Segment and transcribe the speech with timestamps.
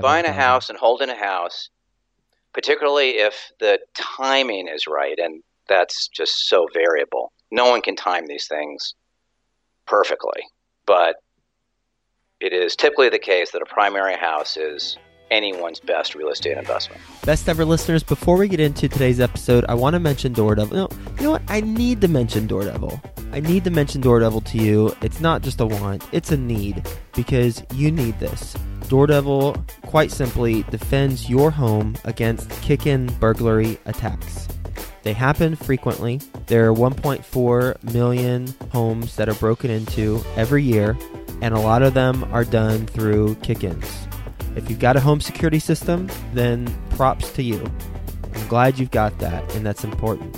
[0.00, 1.70] buying a house and holding a house,
[2.52, 7.32] particularly if the timing is right, and that's just so variable.
[7.50, 8.94] No one can time these things
[9.86, 10.42] perfectly,
[10.86, 11.16] but
[12.40, 14.96] it is typically the case that a primary house is
[15.30, 17.00] anyone's best real estate investment.
[17.24, 20.72] Best ever listeners, before we get into today's episode, I want to mention Doordevil.
[20.72, 20.88] No,
[21.18, 21.42] you know what?
[21.48, 23.00] I need to mention Doordevil.
[23.32, 24.94] I need to mention Doordevil to you.
[25.02, 28.56] It's not just a want, it's a need because you need this.
[28.90, 34.48] Doordevil, quite simply, defends your home against kick in burglary attacks.
[35.04, 36.20] They happen frequently.
[36.46, 40.98] There are 1.4 million homes that are broken into every year,
[41.40, 44.08] and a lot of them are done through kick ins.
[44.56, 47.64] If you've got a home security system, then props to you.
[48.34, 50.36] I'm glad you've got that, and that's important.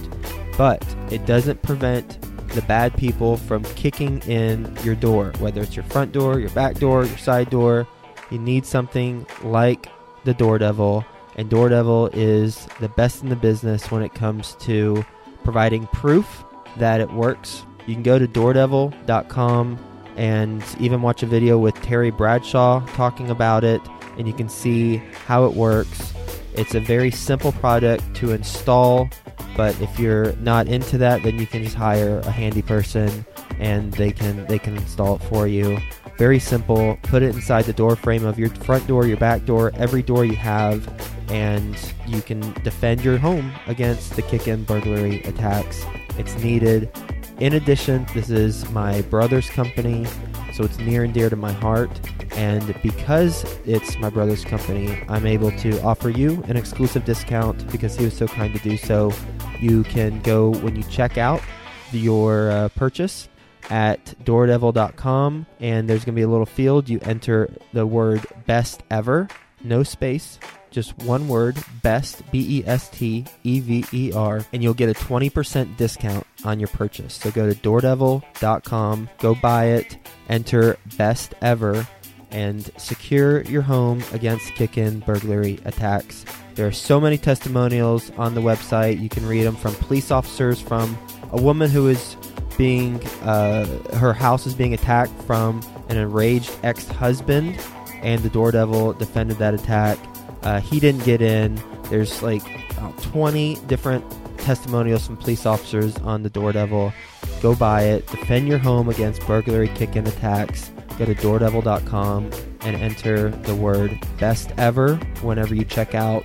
[0.58, 5.86] But it doesn't prevent the bad people from kicking in your door, whether it's your
[5.86, 7.88] front door, your back door, your side door.
[8.32, 9.88] You need something like
[10.24, 11.04] the Doordevil,
[11.36, 15.04] and Doordevil is the best in the business when it comes to
[15.44, 16.42] providing proof
[16.78, 17.66] that it works.
[17.86, 19.78] You can go to doordevil.com
[20.16, 23.82] and even watch a video with Terry Bradshaw talking about it,
[24.16, 24.96] and you can see
[25.26, 26.14] how it works.
[26.54, 29.10] It's a very simple product to install,
[29.58, 33.26] but if you're not into that, then you can just hire a handy person
[33.58, 35.78] and they can they can install it for you.
[36.22, 36.96] Very simple.
[37.02, 40.24] Put it inside the door frame of your front door, your back door, every door
[40.24, 40.88] you have,
[41.32, 45.84] and you can defend your home against the kick-in burglary attacks.
[46.18, 46.96] It's needed.
[47.40, 50.06] In addition, this is my brother's company,
[50.54, 51.90] so it's near and dear to my heart.
[52.36, 57.96] And because it's my brother's company, I'm able to offer you an exclusive discount because
[57.96, 59.12] he was so kind to do so.
[59.58, 61.42] You can go when you check out
[61.90, 63.28] your uh, purchase
[63.70, 66.88] at doordevil.com, and there's going to be a little field.
[66.88, 69.28] You enter the word best ever,
[69.62, 70.38] no space,
[70.70, 74.88] just one word, best, B E S T E V E R, and you'll get
[74.88, 77.14] a 20% discount on your purchase.
[77.14, 81.86] So go to doordevil.com, go buy it, enter best ever,
[82.30, 86.24] and secure your home against kick in burglary attacks.
[86.54, 89.00] There are so many testimonials on the website.
[89.00, 90.98] You can read them from police officers, from
[91.30, 92.16] a woman who is
[92.56, 97.58] being, uh, her house is being attacked from an enraged ex husband,
[98.02, 99.98] and the Doordevil defended that attack.
[100.42, 101.60] Uh, he didn't get in.
[101.84, 102.42] There's like
[102.78, 104.04] uh, 20 different
[104.38, 106.92] testimonials from police officers on the Doordevil.
[107.40, 108.06] Go buy it.
[108.08, 110.70] Defend your home against burglary kick in attacks.
[110.98, 112.30] Go to doordevil.com
[112.60, 116.24] and enter the word best ever whenever you check out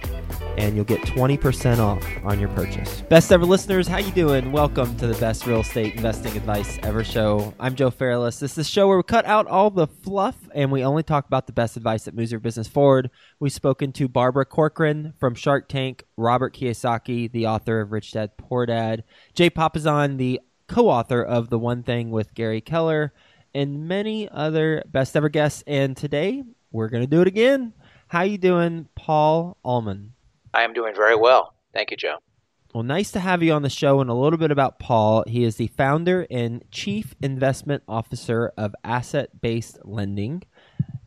[0.57, 3.01] and you'll get 20% off on your purchase.
[3.01, 4.51] Best ever listeners, how you doing?
[4.51, 7.53] Welcome to the best real estate investing advice ever show.
[7.59, 8.39] I'm Joe Fairless.
[8.39, 11.27] This is the show where we cut out all the fluff and we only talk
[11.27, 13.11] about the best advice that moves your business forward.
[13.39, 18.35] We've spoken to Barbara Corcoran from Shark Tank, Robert Kiyosaki, the author of Rich Dad
[18.37, 19.03] Poor Dad,
[19.35, 23.13] Jay Papasan, the co-author of The One Thing with Gary Keller,
[23.53, 25.63] and many other best ever guests.
[25.67, 27.73] And today we're going to do it again.
[28.07, 30.13] How you doing, Paul Ullman?
[30.53, 31.53] I am doing very well.
[31.73, 32.17] Thank you, Joe.
[32.73, 35.23] Well, nice to have you on the show and a little bit about Paul.
[35.25, 40.43] He is the founder and chief investment officer of Asset Based Lending.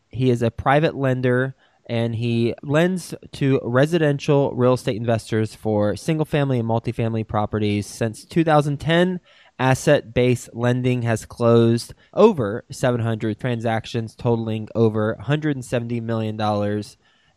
[0.08, 1.54] He is a private lender
[1.86, 7.86] and he lends to residential real estate investors for single family and multifamily properties.
[7.86, 9.20] Since 2010,
[9.58, 16.36] asset based lending has closed over 700 transactions totaling over $170 million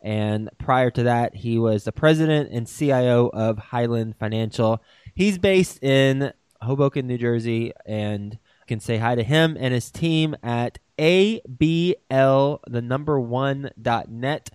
[0.04, 4.84] and prior to that, he was the president and CIO of Highland Financial.
[5.16, 9.90] He's based in Hoboken, New Jersey, and you can say hi to him and his
[9.92, 14.50] team at ABL, the number one dot net.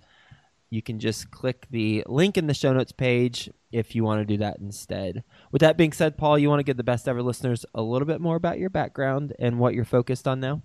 [0.69, 4.25] You can just click the link in the show notes page if you want to
[4.25, 5.23] do that instead.
[5.51, 8.05] With that being said, Paul, you want to give the best ever listeners a little
[8.05, 10.61] bit more about your background and what you're focused on now?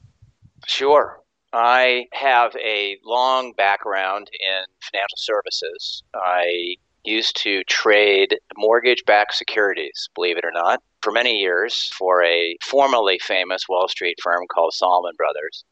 [0.66, 1.23] Sure.
[1.56, 6.02] I have a long background in financial services.
[6.12, 6.74] I
[7.04, 12.56] used to trade mortgage backed securities, believe it or not, for many years for a
[12.60, 15.64] formerly famous Wall Street firm called Salomon Brothers.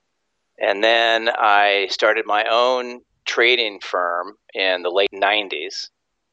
[0.61, 5.89] And then I started my own trading firm in the late 90s,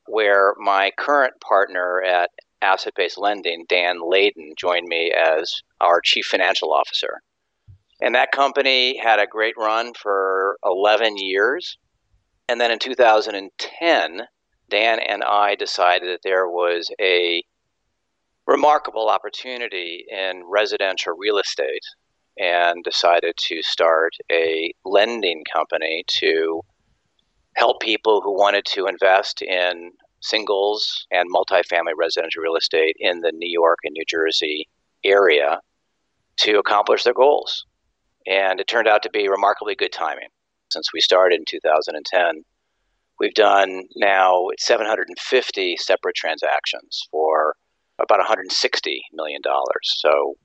[0.05, 2.29] where my current partner at
[2.61, 5.51] Asset Based Lending, Dan Layden, joined me as
[5.81, 7.23] our chief financial officer.
[8.01, 11.77] And that company had a great run for 11 years.
[12.47, 14.21] And then in 2010,
[14.69, 17.43] Dan and I decided that there was a
[18.47, 21.83] remarkable opportunity in residential real estate
[22.37, 26.61] and decided to start a lending company to
[27.55, 29.91] help people who wanted to invest in
[30.21, 34.67] singles and multifamily residential real estate in the New York and New Jersey
[35.03, 35.59] area
[36.37, 37.65] to accomplish their goals.
[38.29, 40.29] And it turned out to be remarkably good timing.
[40.71, 42.43] Since we started in 2010,
[43.19, 47.55] we've done now 750 separate transactions for
[47.99, 49.41] about $160 million.
[49.83, 50.35] So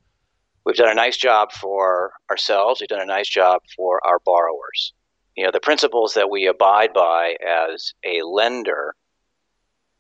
[0.64, 4.94] we've done a nice job for ourselves, we've done a nice job for our borrowers.
[5.37, 8.94] You know, the principles that we abide by as a lender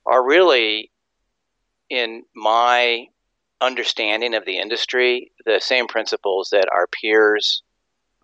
[0.06, 0.90] are really,
[1.90, 3.08] in my
[3.60, 7.62] understanding of the industry, the same principles that our peers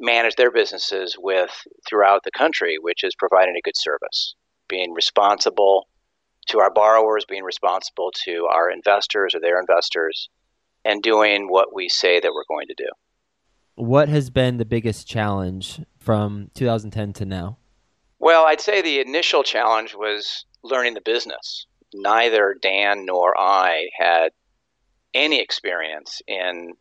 [0.01, 1.51] manage their businesses with
[1.89, 4.35] throughout the country, which is providing a good service,
[4.69, 5.87] being responsible
[6.49, 10.29] to our borrowers, being responsible to our investors or their investors,
[10.85, 12.89] and doing what we say that we're going to do.
[13.75, 17.59] What has been the biggest challenge from 2010 to now?
[18.19, 21.67] Well, I'd say the initial challenge was learning the business.
[21.95, 24.31] Neither Dan nor I had
[25.15, 26.75] any experience in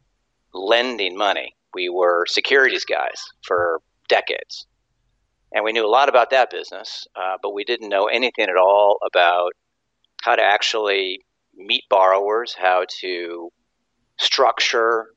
[0.54, 1.56] lending money.
[1.74, 4.66] We were securities guys for decades.
[5.52, 8.58] And we knew a lot about that business, uh, but we didn't know anything at
[8.58, 9.52] all about
[10.22, 11.20] how to actually
[11.56, 13.50] meet borrowers, how to
[14.20, 15.08] structure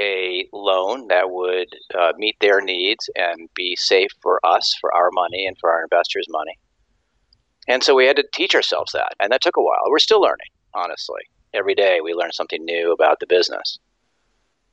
[0.00, 1.68] a loan that would
[1.98, 5.82] uh, meet their needs and be safe for us, for our money, and for our
[5.82, 6.56] investors' money.
[7.66, 9.12] And so we had to teach ourselves that.
[9.20, 9.82] And that took a while.
[9.88, 11.20] We're still learning, honestly.
[11.52, 13.78] Every day we learn something new about the business.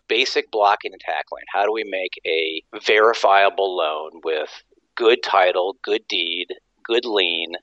[0.08, 1.44] Basic blocking and tackling.
[1.54, 4.50] How do we make a verifiable loan with
[4.96, 6.48] good title, good deed,
[6.84, 7.54] good lien,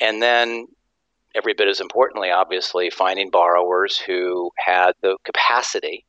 [0.00, 0.66] and then
[1.34, 6.04] every bit as importantly, obviously, finding borrowers who had the capacity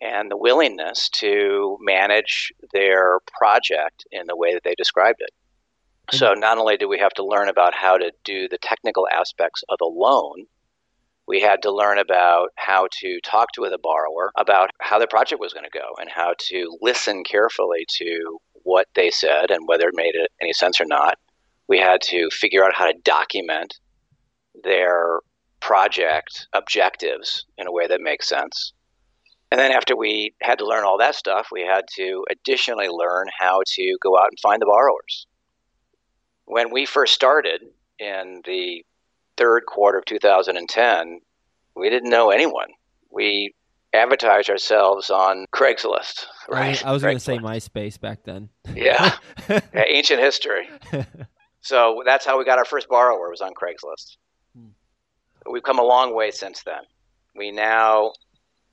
[0.00, 5.30] and the willingness to manage their project in the way that they described it.
[6.16, 6.40] So mm-hmm.
[6.40, 9.78] not only do we have to learn about how to do the technical aspects of
[9.78, 10.46] the loan,
[11.32, 15.40] we had to learn about how to talk to the borrower about how the project
[15.40, 19.88] was going to go and how to listen carefully to what they said and whether
[19.88, 20.12] it made
[20.42, 21.16] any sense or not.
[21.68, 23.72] We had to figure out how to document
[24.62, 25.20] their
[25.60, 28.74] project objectives in a way that makes sense.
[29.50, 33.28] And then after we had to learn all that stuff, we had to additionally learn
[33.38, 35.26] how to go out and find the borrowers.
[36.44, 37.62] When we first started
[37.98, 38.84] in the
[39.42, 41.20] third quarter of 2010,
[41.74, 42.68] we didn't know anyone.
[43.10, 43.54] We
[43.92, 46.26] advertised ourselves on Craigslist.
[46.48, 46.84] Right?
[46.84, 48.48] I, I was going to say MySpace back then.
[48.74, 49.16] yeah.
[49.48, 50.68] yeah, ancient history.
[51.60, 54.16] so that's how we got our first borrower was on Craigslist.
[54.56, 55.50] Hmm.
[55.50, 56.82] We've come a long way since then.
[57.34, 58.12] We now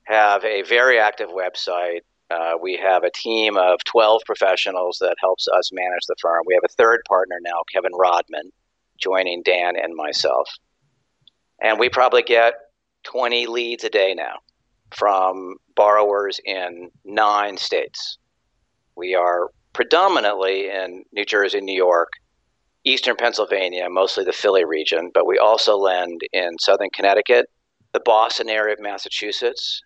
[0.04, 2.00] have a very active website.
[2.30, 6.44] Uh, we have a team of 12 professionals that helps us manage the firm.
[6.46, 8.52] We have a third partner now, Kevin Rodman,
[9.00, 10.48] joining Dan and myself.
[11.62, 12.54] And we probably get
[13.04, 14.36] 20 leads a day now
[14.96, 18.18] from borrowers in nine states.
[18.96, 22.08] We are predominantly in New Jersey, New York,
[22.84, 27.46] eastern Pennsylvania, mostly the Philly region, but we also lend in southern Connecticut,
[27.92, 29.82] the Boston area of Massachusetts,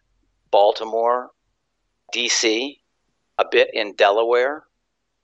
[0.50, 1.31] Baltimore,
[2.14, 2.76] DC,
[3.38, 4.64] a bit in Delaware,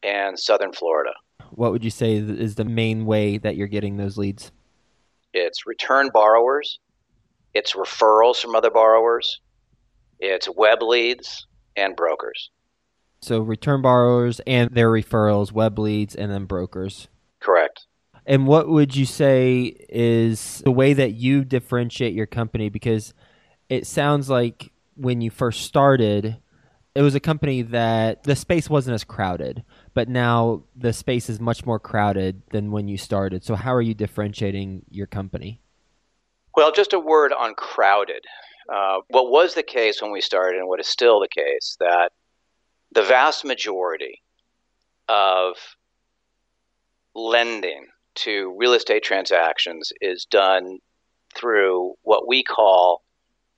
[0.02, 1.12] and southern Florida.
[1.60, 4.50] What would you say is the main way that you're getting those leads?
[5.35, 6.78] It's return borrowers,
[7.52, 9.42] it's referrals from other borrowers,
[10.18, 11.46] it's web leads,
[11.76, 12.49] and brokers.
[13.20, 17.08] So return borrowers and their referrals, web leads, and then brokers.
[17.40, 17.85] Correct.
[18.25, 22.70] And what would you say is the way that you differentiate your company?
[22.70, 23.12] Because
[23.68, 26.38] it sounds like when you first started,
[26.94, 29.62] it was a company that the space wasn't as crowded,
[29.94, 33.44] but now the space is much more crowded than when you started.
[33.44, 35.61] So, how are you differentiating your company?
[36.56, 38.25] Well, just a word on crowded.
[38.73, 42.12] Uh, what was the case when we started, and what is still the case, that
[42.92, 44.23] the vast majority
[45.09, 45.56] of
[47.14, 50.78] lending to real estate transactions is done
[51.35, 53.02] through what we call,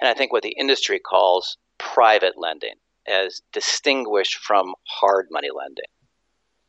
[0.01, 2.75] and I think what the industry calls, private lending,
[3.07, 5.85] as distinguished from hard money lending.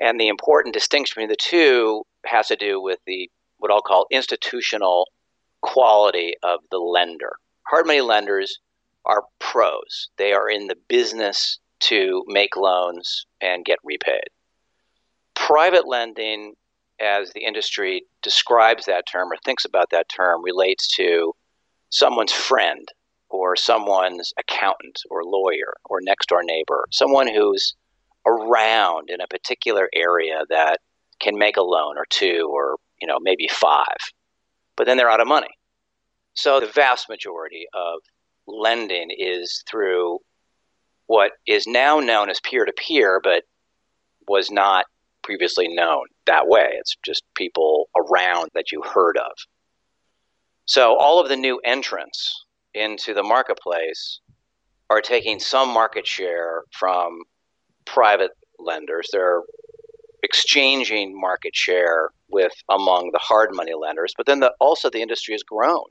[0.04, 4.06] And the important distinction between the two has to do with the what I'll call
[4.12, 5.08] institutional
[5.62, 7.32] quality of the lender.
[7.68, 8.60] Hard money lenders
[9.06, 10.10] are pros.
[10.18, 14.28] They are in the business to make loans and get repaid.
[15.36, 16.56] Private lending,
[17.00, 21.34] as the industry describes that term or thinks about that term, relates to
[21.92, 22.90] someone's friend
[23.30, 27.74] or someone's accountant or lawyer or next door neighbor, someone who's
[28.26, 30.80] around in a particular area that
[31.20, 33.98] can make a loan or two or you know maybe five,
[34.76, 35.50] but then they're out of money.
[36.34, 38.00] So the vast majority of
[38.48, 40.20] lending is through
[41.08, 43.44] what is now known as peer to peer, but
[44.28, 44.86] was not
[45.22, 46.70] previously known that way.
[46.74, 49.32] It's just people around that you heard of.
[50.66, 54.22] So all of the new entrants into the marketplace
[54.90, 57.24] are taking some market share from
[57.86, 59.10] private lenders.
[59.12, 59.42] They're
[60.24, 65.34] exchanging market share with among the hard money lenders, but then the, also the industry
[65.34, 65.86] has grown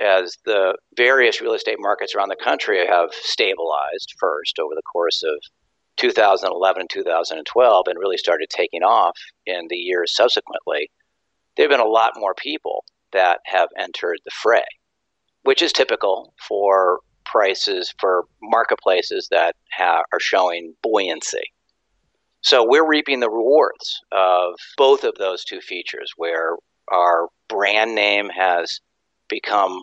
[0.00, 5.22] as the various real estate markets around the country have stabilized first over the course
[5.24, 5.40] of
[5.96, 10.90] 2011 and 2012 and really started taking off in the years subsequently,
[11.56, 14.64] there have been a lot more people that have entered the fray,
[15.42, 21.52] which is typical for prices for marketplaces that ha- are showing buoyancy.
[22.40, 26.56] So we're reaping the rewards of both of those two features where
[26.90, 28.80] our brand name has
[29.28, 29.80] become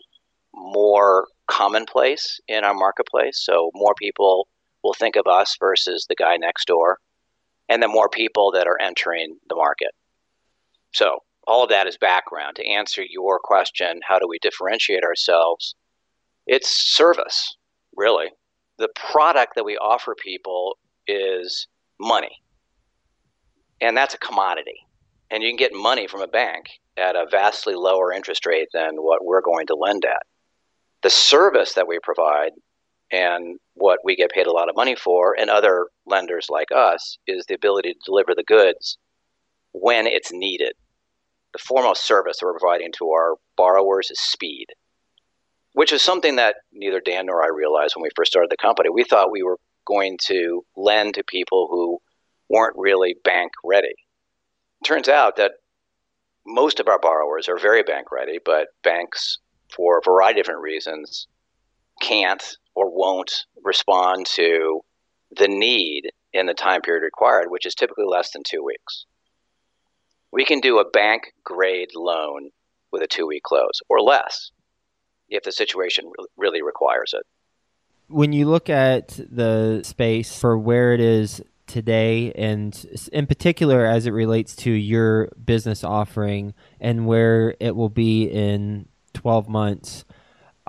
[0.53, 3.41] more commonplace in our marketplace.
[3.43, 4.47] So more people
[4.83, 6.97] will think of us versus the guy next door,
[7.69, 9.91] and the more people that are entering the market.
[10.93, 12.55] So all of that is background.
[12.55, 15.75] To answer your question, how do we differentiate ourselves?
[16.47, 17.57] It's service,
[17.95, 18.27] really.
[18.77, 21.67] The product that we offer people is
[21.99, 22.41] money,
[23.81, 24.85] and that's a commodity.
[25.31, 26.65] And you can get money from a bank
[26.97, 30.21] at a vastly lower interest rate than what we're going to lend at.
[31.01, 32.51] The service that we provide
[33.11, 37.17] and what we get paid a lot of money for, and other lenders like us,
[37.27, 38.97] is the ability to deliver the goods
[39.71, 40.73] when it's needed.
[41.53, 44.67] The foremost service that we're providing to our borrowers is speed,
[45.75, 48.89] which is something that neither Dan nor I realized when we first started the company.
[48.89, 51.99] We thought we were going to lend to people who
[52.49, 53.93] weren't really bank ready.
[54.85, 55.51] Turns out that
[56.47, 59.37] most of our borrowers are very bank ready, but banks,
[59.75, 61.27] for a variety of different reasons,
[62.01, 64.79] can't or won't respond to
[65.35, 69.05] the need in the time period required, which is typically less than two weeks.
[70.31, 72.51] We can do a bank grade loan
[72.93, 74.51] with a two week close or less
[75.29, 77.25] if the situation really requires it.
[78.07, 84.05] When you look at the space for where it is today and in particular as
[84.05, 90.05] it relates to your business offering and where it will be in 12 months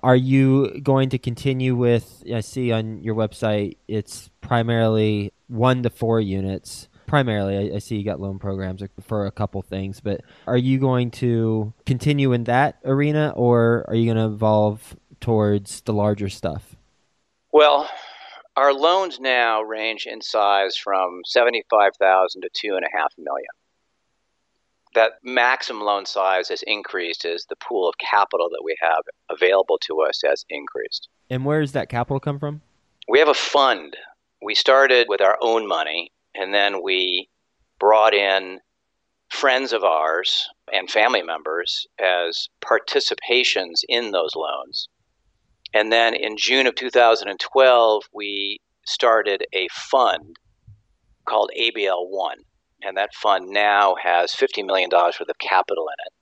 [0.03, 2.23] are you going to continue with?
[2.33, 6.89] I see on your website it's primarily one to four units.
[7.07, 10.79] Primarily, I, I see you got loan programs for a couple things, but are you
[10.79, 16.29] going to continue in that arena, or are you going to evolve towards the larger
[16.29, 16.77] stuff?
[17.53, 17.89] Well,
[18.57, 23.49] our loans now range in size from seventy-five thousand to two and a half million
[24.95, 29.79] that maximum loan size has increased as the pool of capital that we have available
[29.87, 31.09] to us has increased.
[31.29, 32.63] And where does that capital come from?
[33.07, 33.95] We have a fund.
[34.43, 37.28] We started with our own money, and then we
[37.78, 38.61] brought in
[39.28, 44.88] friends of ours and family members as participations in those loans.
[45.75, 50.37] And then in June of 2012, we started a fund
[51.26, 52.38] called ABL One
[52.83, 56.12] and that fund now has $50 million worth of capital in it.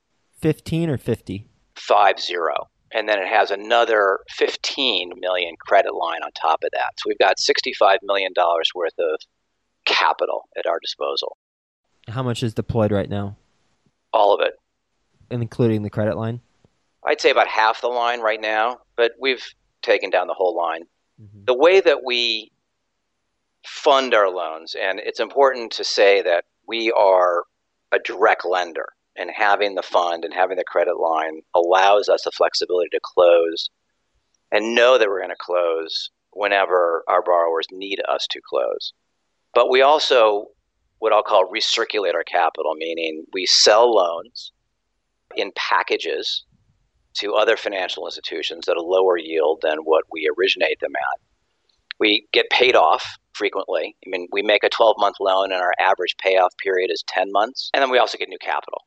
[0.41, 1.47] 15 or 50?
[1.77, 2.55] Five zero.
[2.93, 6.93] And then it has another 15 million credit line on top of that.
[6.99, 8.33] So we've got $65 million
[8.75, 9.19] worth of
[9.85, 11.37] capital at our disposal.
[12.09, 13.37] How much is deployed right now?
[14.13, 14.55] All of it.
[15.31, 16.41] And including the credit line?
[17.05, 19.45] I'd say about half the line right now, but we've
[19.83, 20.85] taken down the whole line.
[21.21, 21.45] Mm-hmm.
[21.45, 22.51] The way that we
[23.67, 27.45] fund our loans, and it's important to say that we are
[27.93, 32.33] a direct lender, and having the fund and having the credit line allows us the
[32.33, 33.71] flexibility to close
[34.51, 38.93] and know that we're going to close whenever our borrowers need us to close.
[39.55, 40.47] But we also,
[40.99, 44.53] what I'll call recirculate our capital, meaning we sell loans
[45.37, 46.45] in packages
[47.15, 51.21] to other financial institutions at a lower yield than what we originate them at.
[52.01, 53.97] We get paid off frequently.
[54.05, 57.31] I mean, we make a 12 month loan and our average payoff period is 10
[57.31, 57.71] months.
[57.73, 58.83] And then we also get new capital.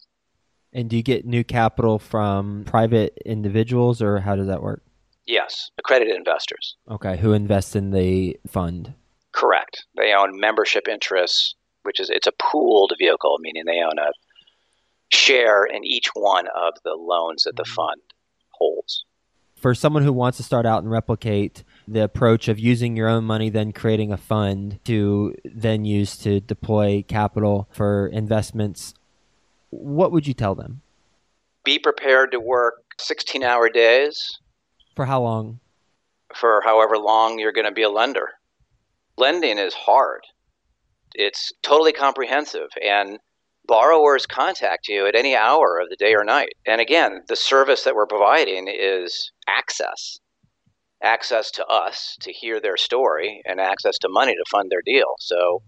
[0.74, 4.83] And do you get new capital from private individuals or how does that work?
[5.25, 6.75] Yes, accredited investors.
[6.89, 8.93] Okay, who invest in the fund?
[9.38, 9.86] Correct.
[9.96, 11.53] They own membership interests,
[11.84, 14.12] which is it's a pooled vehicle, meaning they own a
[15.15, 17.75] share in each one of the loans that the mm-hmm.
[17.75, 18.01] fund
[18.50, 19.06] holds.
[19.56, 23.25] For someone who wants to start out and replicate the approach of using your own
[23.25, 28.96] money, then creating a fund to then use to deploy capital for investments,
[29.70, 30.82] what would you tell them?
[31.63, 34.39] Be prepared to work 16 hour days.
[34.96, 35.60] For how long?
[36.34, 38.37] For however long you're going to be a lender.
[39.17, 40.21] Lending is hard,
[41.13, 42.69] it's totally comprehensive.
[42.83, 43.19] And
[43.67, 46.53] borrowers contact you at any hour of the day or night.
[46.65, 50.19] And again, the service that we're providing is access
[51.03, 55.15] access to us to hear their story and access to money to fund their deal.
[55.19, 55.62] So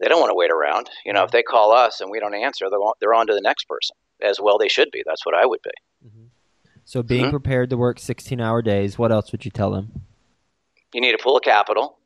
[0.00, 0.90] they don't want to wait around.
[1.04, 3.34] You know, if they call us and we don't answer, they're on, they're on to
[3.34, 3.96] the next person.
[4.22, 5.02] As well, they should be.
[5.04, 6.06] That's what I would be.
[6.06, 6.26] Mm-hmm.
[6.84, 7.30] So, being mm-hmm.
[7.30, 10.02] prepared to work 16 hour days, what else would you tell them?
[10.94, 11.98] You need a pool of capital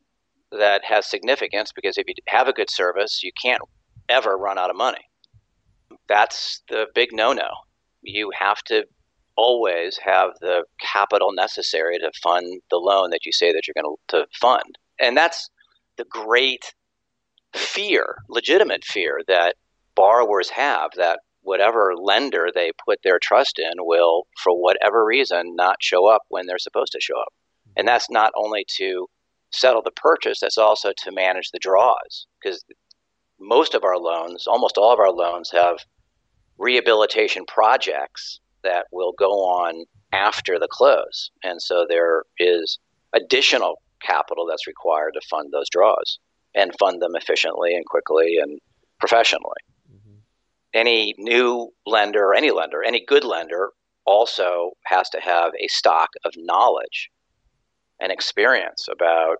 [0.51, 3.61] that has significance because if you have a good service, you can't
[4.09, 5.03] ever run out of money.
[6.07, 7.49] That's the big no no.
[8.01, 8.85] You have to
[9.35, 13.95] always have the capital necessary to fund the loan that you say that you're going
[14.09, 14.77] to fund.
[14.99, 15.49] And that's
[15.97, 16.73] the great
[17.53, 19.55] fear, legitimate fear that
[19.95, 25.77] borrowers have that whatever lender they put their trust in will, for whatever reason, not
[25.81, 27.33] show up when they're supposed to show up.
[27.77, 29.07] And that's not only to
[29.51, 32.27] settle the purchase, that's also to manage the draws.
[32.41, 32.63] Because
[33.39, 35.77] most of our loans, almost all of our loans, have
[36.57, 41.31] rehabilitation projects that will go on after the close.
[41.43, 42.79] And so there is
[43.13, 46.19] additional capital that's required to fund those draws
[46.55, 48.59] and fund them efficiently and quickly and
[48.99, 49.61] professionally.
[49.91, 50.17] Mm-hmm.
[50.73, 53.71] Any new lender, any lender, any good lender
[54.05, 57.09] also has to have a stock of knowledge
[57.99, 59.37] and experience about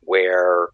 [0.00, 0.68] where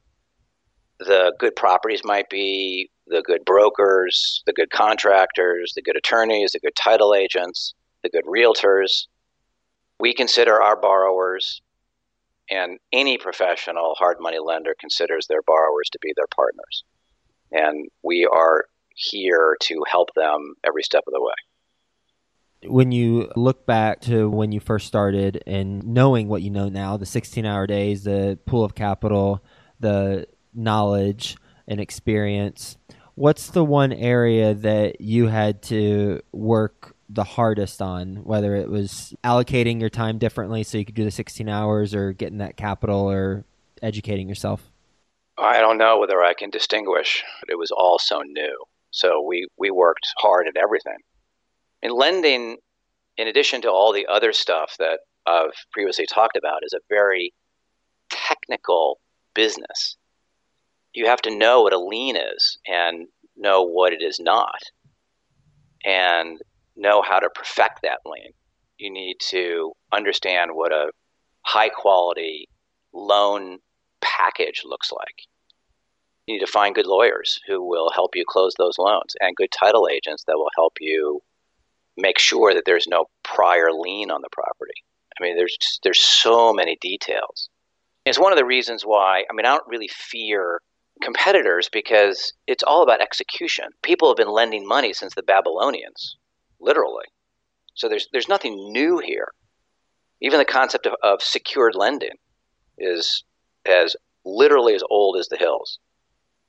[0.99, 6.61] the good properties might be, the good brokers, the good contractors, the good attorneys, the
[6.61, 9.07] good title agents, the good realtors.
[10.01, 11.61] We consider our borrowers,
[12.51, 16.85] and any professional hard money lender considers their borrowers to be their partners.
[17.53, 21.35] And we are here to help them every step of the way.
[22.65, 26.97] When you look back to when you first started and knowing what you know now,
[26.97, 29.43] the 16 hour days, the pool of capital,
[29.79, 31.37] the knowledge
[31.69, 32.77] and experience,
[33.15, 38.17] what's the one area that you had to work the hardest on?
[38.25, 42.13] Whether it was allocating your time differently so you could do the 16 hours or
[42.13, 43.45] getting that capital or
[43.83, 44.71] educating yourself?
[45.39, 47.23] I don't know whether i can distinguish.
[47.49, 48.65] It was all so new.
[48.91, 50.97] So we we worked hard at everything
[51.87, 52.57] in lending
[53.17, 57.33] in addition to all the other stuff that i've previously talked about is a very
[58.11, 58.99] technical
[59.35, 59.97] business
[60.97, 64.61] you have to know what a lien is and know what it is not.
[65.85, 66.41] And
[66.75, 68.33] know how to perfect that lien.
[68.79, 70.91] You need to understand what a
[71.43, 72.49] high quality
[72.93, 73.59] loan
[74.01, 75.27] package looks like.
[76.27, 79.53] You need to find good lawyers who will help you close those loans and good
[79.57, 81.21] title agents that will help you
[81.97, 84.85] make sure that there's no prior lien on the property.
[85.19, 87.49] I mean, there's there's so many details.
[88.05, 90.61] It's one of the reasons why I mean I don't really fear
[91.03, 93.67] competitors because it's all about execution.
[93.83, 96.17] People have been lending money since the Babylonians,
[96.61, 97.07] literally.
[97.75, 99.29] So there's there's nothing new here.
[100.21, 102.17] Even the concept of, of secured lending
[102.79, 103.25] is
[103.67, 105.79] as literally as old as the hills.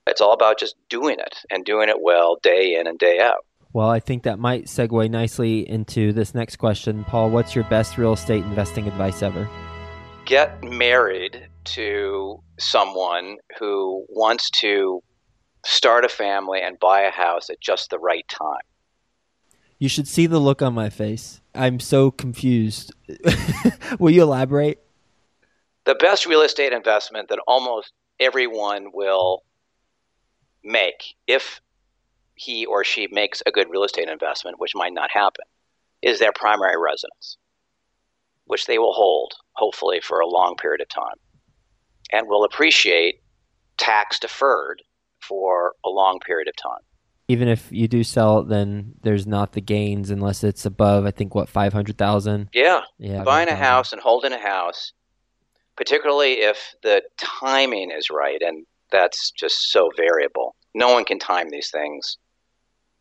[0.08, 3.46] It's all about just doing it and doing it well day in and day out.
[3.78, 7.04] Well, I think that might segue nicely into this next question.
[7.04, 9.48] Paul, what's your best real estate investing advice ever?
[10.26, 15.04] Get married to someone who wants to
[15.64, 18.66] start a family and buy a house at just the right time.
[19.78, 21.42] You should see the look on my face.
[21.54, 22.96] I'm so confused.
[24.00, 24.80] will you elaborate?
[25.86, 29.44] The best real estate investment that almost everyone will
[30.64, 31.62] make if
[32.38, 35.46] he or she makes a good real estate investment, which might not happen,
[36.02, 37.38] is their primary residence,
[38.46, 41.16] which they will hold, hopefully, for a long period of time
[42.12, 43.22] and will appreciate
[43.78, 44.82] tax deferred
[45.20, 46.80] for a long period of time.
[47.28, 51.12] Even if you do sell it, then there's not the gains unless it's above, I
[51.12, 52.50] think, what, 500,000?
[52.54, 52.82] Yeah.
[53.00, 53.24] yeah.
[53.24, 54.94] Buying a house and holding a house,
[55.76, 60.56] particularly if the timing is right, and that's just so variable.
[60.74, 62.18] No one can time these things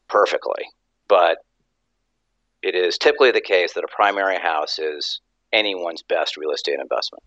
[0.08, 0.64] perfectly,
[1.08, 1.38] but
[2.62, 5.20] it is typically the case that a primary house is
[5.52, 7.22] anyone's best real estate investment.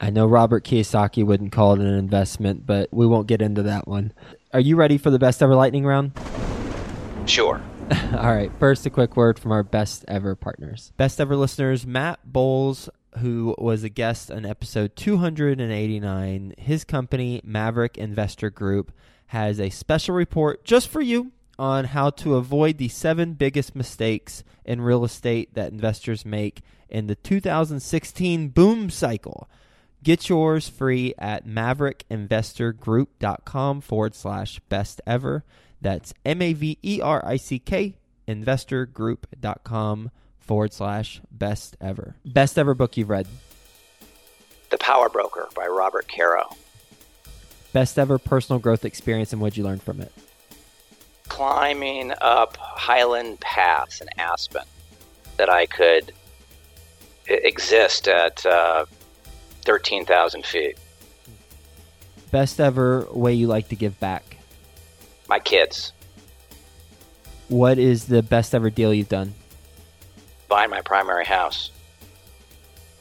[0.00, 3.86] I know Robert Kiyosaki wouldn't call it an investment, but we won't get into that
[3.86, 4.12] one.
[4.52, 6.12] Are you ready for the best ever lightning round?
[7.26, 7.60] Sure.
[8.12, 8.50] All right.
[8.58, 10.92] First, a quick word from our best ever partners.
[10.96, 16.54] Best ever listeners, Matt Bowles who was a guest on episode 289.
[16.58, 18.92] His company, Maverick Investor Group,
[19.26, 24.42] has a special report just for you on how to avoid the seven biggest mistakes
[24.64, 29.46] in real estate that investors make in the 2016 boom cycle.
[30.02, 35.44] Get yours free at maverickinvestorgroup.com forward slash best ever.
[35.82, 42.16] That's M A V E R I C K investorgroup.com forward slash best ever.
[42.24, 43.26] Best ever book you've read.
[44.70, 46.56] The Power Broker by Robert Caro.
[47.74, 50.10] Best ever personal growth experience and what'd you learn from it?
[51.40, 54.64] Climbing up Highland Pass in Aspen
[55.38, 56.12] that I could
[57.28, 58.84] exist at uh,
[59.62, 60.76] 13,000 feet.
[62.30, 64.36] Best ever way you like to give back?
[65.30, 65.94] My kids.
[67.48, 69.32] What is the best ever deal you've done?
[70.46, 71.70] Buying my primary house.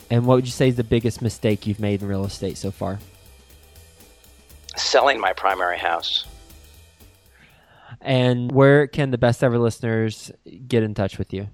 [0.10, 2.71] And what would you say is the biggest mistake you've made in real estate so
[2.71, 2.99] far?
[4.78, 6.23] Selling my primary house.
[8.01, 10.31] And where can the best ever listeners
[10.67, 11.49] get in touch with you?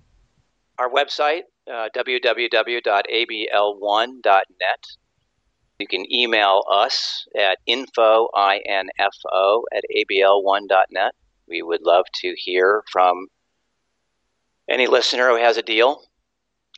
[0.77, 4.85] Our website, uh, www.abl1.net.
[5.79, 11.13] You can email us at info, I-N-F-O, at abl1.net.
[11.47, 13.27] We would love to hear from
[14.69, 16.01] any listener who has a deal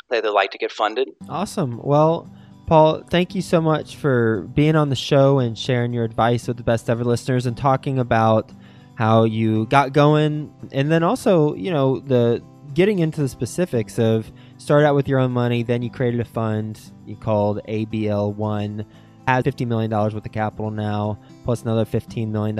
[0.09, 1.09] that they'd like to get funded.
[1.29, 1.79] Awesome.
[1.83, 2.29] Well,
[2.67, 6.57] Paul, thank you so much for being on the show and sharing your advice with
[6.57, 8.51] the best ever listeners and talking about
[8.97, 14.31] how you got going and then also, you know, the getting into the specifics of
[14.57, 18.85] start out with your own money, then you created a fund you called ABL1
[19.27, 22.55] has $50 million worth of capital now, plus another $15 million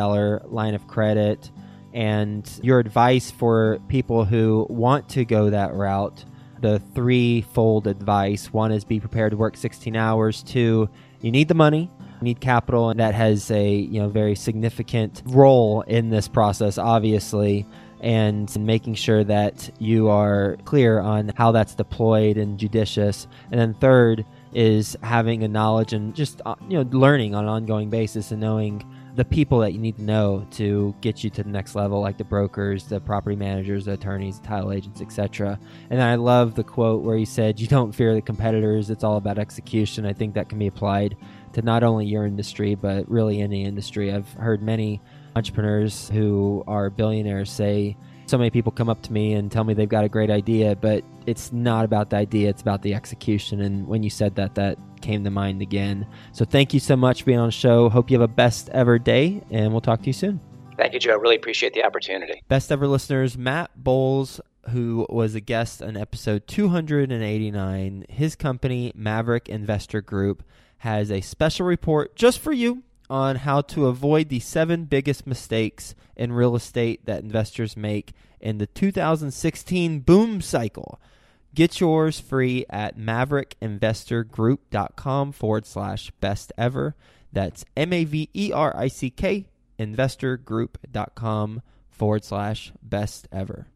[0.52, 1.50] line of credit
[1.94, 6.26] and your advice for people who want to go that route
[6.60, 8.52] the threefold advice.
[8.52, 10.44] One is be prepared to work 16 hours.
[10.44, 10.90] Two
[11.22, 11.90] you need the money
[12.22, 17.66] need capital and that has a you know very significant role in this process obviously
[18.00, 23.74] and making sure that you are clear on how that's deployed and judicious and then
[23.76, 28.32] third is having a knowledge and just uh, you know learning on an ongoing basis
[28.32, 28.84] and knowing
[29.18, 32.20] the people that you need to know to get you to the next level, like
[32.20, 35.60] the brokers, the property managers, the attorneys, the title agents, etc.
[35.90, 39.18] And I love the quote where he said, "You don't fear the competitors; it's all
[39.18, 41.18] about execution." I think that can be applied
[41.58, 44.14] to not only your industry, but really any industry.
[44.14, 45.02] I've heard many
[45.36, 49.74] entrepreneurs who are billionaires say, so many people come up to me and tell me
[49.74, 53.62] they've got a great idea, but it's not about the idea, it's about the execution.
[53.62, 56.06] And when you said that, that came to mind again.
[56.32, 57.90] So thank you so much for being on the show.
[57.90, 60.40] Hope you have a best ever day, and we'll talk to you soon.
[60.78, 61.14] Thank you, Joe.
[61.14, 62.44] I really appreciate the opportunity.
[62.48, 64.40] Best ever listeners, Matt Bowles,
[64.70, 70.44] who was a guest on episode 289, his company, Maverick Investor Group,
[70.80, 75.96] has a special report just for you on how to avoid the seven biggest mistakes
[76.16, 81.00] in real estate that investors make in the 2016 boom cycle.
[81.56, 86.96] Get yours free at maverickinvestorgroup.com forward slash best ever.
[87.32, 89.48] That's M A V E R I C K
[89.80, 93.68] investorgroup.com forward slash best ever.